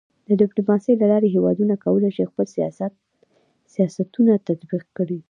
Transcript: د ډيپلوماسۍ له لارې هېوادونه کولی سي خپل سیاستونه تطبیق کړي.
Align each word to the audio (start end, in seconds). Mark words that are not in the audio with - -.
د 0.27 0.29
ډيپلوماسۍ 0.41 0.93
له 0.97 1.05
لارې 1.11 1.33
هېوادونه 1.35 1.73
کولی 1.85 2.09
سي 2.15 2.23
خپل 2.29 2.45
سیاستونه 3.75 4.31
تطبیق 4.47 4.83
کړي. 4.97 5.17